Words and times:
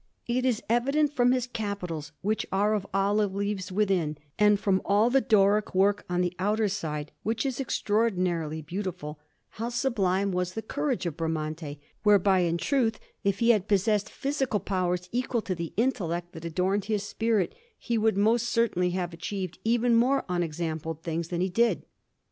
It 0.25 0.45
is 0.45 0.63
evident 0.67 1.13
from 1.13 1.31
his 1.31 1.45
capitals, 1.45 2.11
which 2.23 2.47
are 2.51 2.73
of 2.73 2.87
olive 2.91 3.35
leaves 3.35 3.71
within, 3.71 4.17
and 4.39 4.59
from 4.59 4.81
all 4.83 5.11
the 5.11 5.21
Doric 5.21 5.75
work 5.75 6.05
on 6.09 6.21
the 6.21 6.33
outer 6.39 6.67
side, 6.69 7.11
which 7.21 7.45
is 7.45 7.59
extraordinarily 7.61 8.63
beautiful, 8.63 9.19
how 9.59 9.69
sublime 9.69 10.31
was 10.31 10.55
the 10.55 10.63
courage 10.63 11.05
of 11.05 11.17
Bramante, 11.17 11.77
whereby, 12.01 12.39
in 12.39 12.57
truth, 12.57 12.99
if 13.23 13.37
he 13.37 13.51
had 13.51 13.67
possessed 13.67 14.09
physical 14.09 14.59
powers 14.59 15.07
equal 15.11 15.43
to 15.43 15.53
the 15.53 15.71
intellect 15.77 16.31
that 16.31 16.45
adorned 16.45 16.85
his 16.85 17.03
spirit, 17.03 17.53
he 17.77 17.95
would 17.95 18.17
most 18.17 18.49
certainly 18.49 18.89
have 18.89 19.13
achieved 19.13 19.59
even 19.63 19.93
more 19.93 20.25
unexampled 20.27 21.03
things 21.03 21.27
than 21.27 21.41
he 21.41 21.49
did. 21.49 21.85